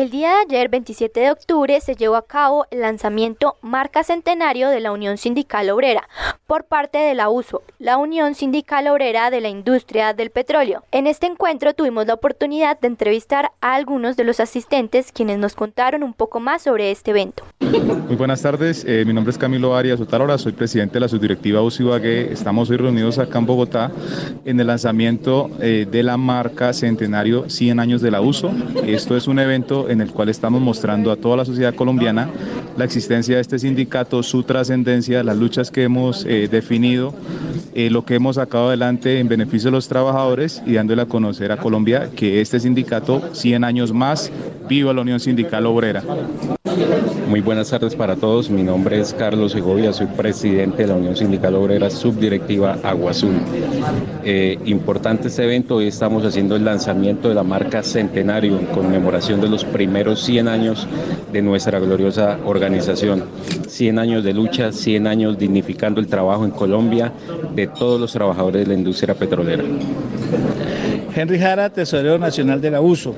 [0.00, 4.70] El día de ayer, 27 de octubre, se llevó a cabo el lanzamiento Marca Centenario
[4.70, 6.08] de la Unión Sindical Obrera
[6.50, 10.82] por parte de la USO, la Unión Sindical Obrera de la Industria del Petróleo.
[10.90, 15.54] En este encuentro tuvimos la oportunidad de entrevistar a algunos de los asistentes quienes nos
[15.54, 17.44] contaron un poco más sobre este evento.
[17.60, 21.62] Muy buenas tardes, eh, mi nombre es Camilo Arias Otalora, soy presidente de la subdirectiva
[21.62, 22.32] USO Ibagué.
[22.32, 23.92] Estamos hoy reunidos acá en Bogotá
[24.44, 28.50] en el lanzamiento eh, de la marca Centenario 100 años de la USO.
[28.84, 32.28] Esto es un evento en el cual estamos mostrando a toda la sociedad colombiana
[32.76, 37.14] la existencia de este sindicato, su trascendencia, las luchas que hemos eh, definido,
[37.74, 41.52] eh, lo que hemos sacado adelante en beneficio de los trabajadores y dándole a conocer
[41.52, 44.30] a Colombia que este sindicato, 100 años más,
[44.68, 46.02] viva la Unión Sindical Obrera.
[47.28, 48.50] Muy buenas tardes para todos.
[48.50, 53.34] Mi nombre es Carlos Segovia, soy presidente de la Unión Sindical Obrera Subdirectiva Agua Azul.
[54.24, 59.40] Eh, importante este evento, hoy estamos haciendo el lanzamiento de la marca Centenario en conmemoración
[59.40, 60.86] de los primeros 100 años
[61.32, 63.24] de nuestra gloriosa organización.
[63.68, 67.12] 100 años de lucha, 100 años dignificando el trabajo en Colombia
[67.54, 69.64] de todos los trabajadores de la industria petrolera.
[71.14, 73.14] Henry Jara, tesorero nacional de la USO.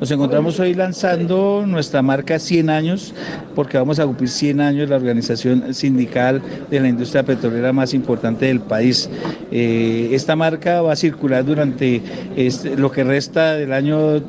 [0.00, 3.14] Nos encontramos hoy lanzando nuestra marca 100 años,
[3.54, 8.46] porque vamos a cumplir 100 años la organización sindical de la industria petrolera más importante
[8.46, 9.08] del país.
[9.50, 12.02] Eh, esta marca va a circular durante
[12.36, 14.20] este, lo que resta del año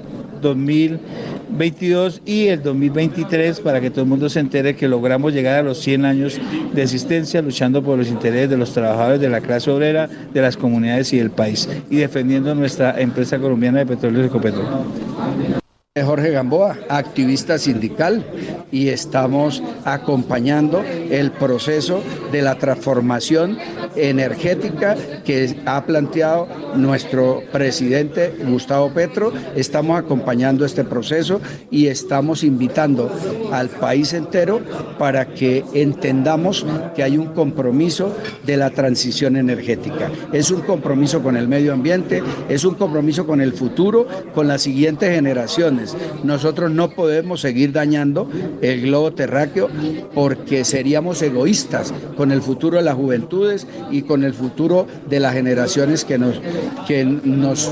[1.50, 5.64] 2022 y el 2023 para que todo el mundo se entere que logramos llegar a
[5.64, 6.40] los 100 años
[6.74, 10.58] de existencia luchando por los intereses de los trabajadores de la clase obrera, de las
[10.58, 15.63] comunidades y del país y defendiendo nuestra empresa colombiana de petróleo y Ecopetrol.
[16.02, 18.26] Jorge Gamboa, activista sindical,
[18.72, 23.60] y estamos acompañando el proceso de la transformación
[23.96, 29.32] energética que ha planteado nuestro presidente Gustavo Petro.
[29.56, 33.12] Estamos acompañando este proceso y estamos invitando
[33.52, 34.62] al país entero
[34.98, 40.10] para que entendamos que hay un compromiso de la transición energética.
[40.32, 44.64] Es un compromiso con el medio ambiente, es un compromiso con el futuro, con las
[44.64, 45.83] siguientes generaciones
[46.24, 48.30] nosotros no podemos seguir dañando
[48.62, 49.70] el globo terráqueo
[50.14, 55.34] porque seríamos egoístas con el futuro de las juventudes y con el futuro de las
[55.34, 56.40] generaciones que nos,
[56.88, 57.72] que nos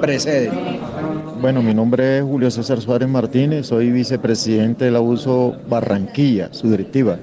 [0.00, 0.52] preceden.
[1.40, 6.70] Bueno, mi nombre es Julio César Suárez Martínez, soy vicepresidente de la USO Barranquilla, su
[6.70, 7.18] directiva.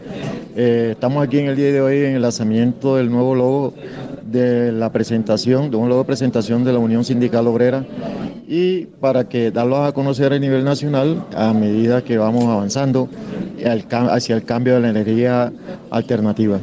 [0.56, 3.74] Eh, estamos aquí en el día de hoy en el lanzamiento del nuevo logo
[4.36, 7.86] de la presentación, de un de presentación de la Unión Sindical Obrera
[8.48, 13.10] y para que darlos a conocer a nivel nacional a medida que vamos avanzando
[14.12, 15.52] hacia el cambio de la energía
[15.90, 16.60] alternativa.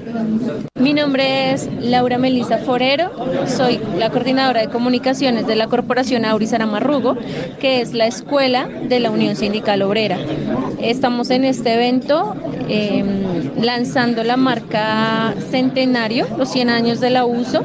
[0.79, 3.11] Mi nombre es Laura Melisa Forero,
[3.47, 7.17] soy la coordinadora de comunicaciones de la Corporación Auris Aramarrugo,
[7.61, 10.19] que es la escuela de la Unión Sindical Obrera.
[10.81, 12.35] Estamos en este evento
[12.69, 17.63] em, lanzando la marca Centenario, los 100 años de la uso,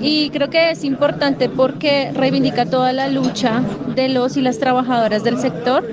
[0.00, 3.62] y creo que es importante porque reivindica toda la lucha
[3.94, 5.84] de los y las trabajadoras del sector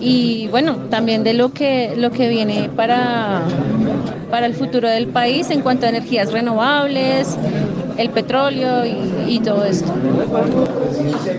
[0.00, 3.42] y bueno, también de lo que, lo que viene para,
[4.30, 7.36] para el futuro del país en cuanto a energías renovables,
[7.98, 9.92] el petróleo y, todo esto.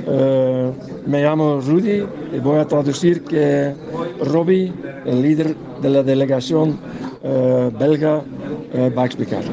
[0.07, 0.71] Eh,
[1.07, 2.03] me llamo Rudy
[2.33, 3.73] y voy a traducir que
[4.21, 4.73] Robbie,
[5.05, 6.79] el líder de la delegación
[7.23, 8.21] uh, belga,
[8.73, 9.43] uh, va a explicar.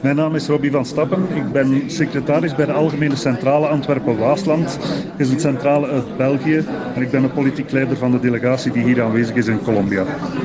[0.00, 1.26] Mijn naam is Robbie van Stappen.
[1.34, 4.78] Ik ben secretaris bij de Algemene Centrale Antwerpen-Waasland.
[5.16, 6.64] Is een centrale uit België.
[6.94, 10.04] En ik ben de politiek leider van de delegatie die hier aanwezig is in Colombia.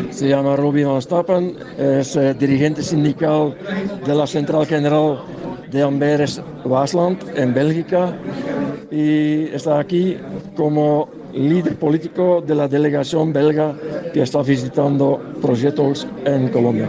[0.09, 1.55] Se llama Robbie van Stappen.
[1.77, 3.53] Es uh, dirigente sindical
[4.03, 5.19] de la Central General
[5.69, 8.13] de Amberes Waasland en Bélgica.
[8.91, 10.17] Y está aquí
[10.55, 13.73] como líder político de la delegación belga
[14.13, 16.87] que está visitando proyectos en Colombia.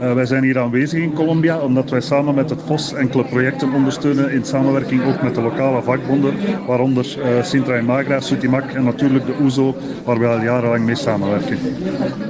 [0.00, 3.72] Uh, wij zijn hier aanwezig in Colombia omdat wij samen met het FOS enkele projecten
[3.72, 6.34] ondersteunen in samenwerking ook met de lokale vakbonden,
[6.66, 9.74] waaronder uh, Sintra y Magra, Sutimac en natuurlijk de USO,
[10.04, 11.58] waar we al jarenlang mee samenwerken.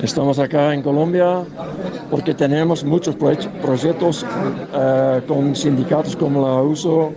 [0.02, 1.44] Estamos acá en Colombia
[2.08, 3.14] porque tenemos muchos
[3.60, 7.12] proyectos uh, con sindicatos como la USO,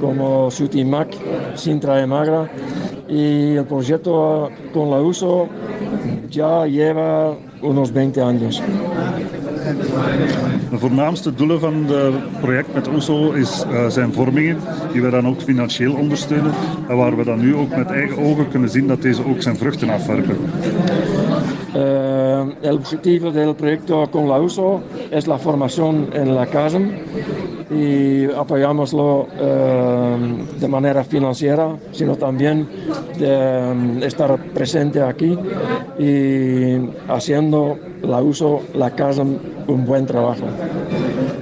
[0.00, 1.08] como Sutimac,
[1.54, 2.48] Sintra y Magra
[3.08, 5.48] y el proyecto con la uso
[6.30, 8.62] ya lleva unos 20 años.
[10.70, 13.46] De voornaamste doelen van het project met OESO uh,
[13.88, 14.58] zijn vormingen
[14.92, 16.52] die we dan ook financieel ondersteunen
[16.88, 19.56] en waar we dan nu ook met eigen ogen kunnen zien dat deze ook zijn
[19.56, 20.36] vruchten afwerpen.
[22.62, 26.80] El objetivo del proyecto con la USO es la formación en la casa
[27.70, 32.68] y apoyámoslo eh, de manera financiera, sino también
[33.18, 35.36] de estar presente aquí
[35.98, 40.44] y haciendo la USO, la casa, un buen trabajo.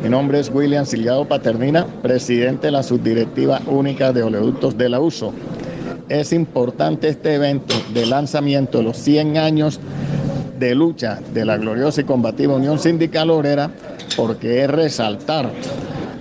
[0.02, 5.00] Mi nombre es William Silgado Paternina, presidente de la Subdirectiva Única de Oleoductos de la
[5.00, 5.32] USO.
[6.08, 9.80] Es importante este evento de lanzamiento de los 100 años
[10.62, 13.68] de lucha de la gloriosa y combativa Unión Sindical Obrera
[14.16, 15.50] porque es resaltar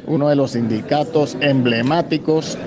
[0.07, 2.57] uno de los sindicatos emblemáticos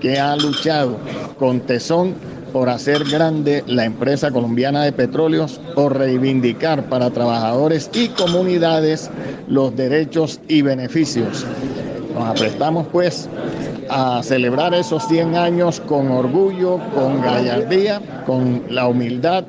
[0.00, 0.96] que ha luchado
[1.40, 2.14] con tesón
[2.52, 9.10] por hacer grande la empresa colombiana de petróleos, por reivindicar para trabajadores y comunidades
[9.48, 11.44] los derechos y beneficios.
[12.14, 13.28] Nos aprestamos pues
[13.88, 19.44] a celebrar esos 100 años con orgullo, con gallardía, con la humildad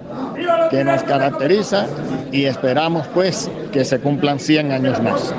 [0.70, 1.88] que nos caracteriza
[2.32, 5.34] y esperamos pues que se cumplan 100 años más.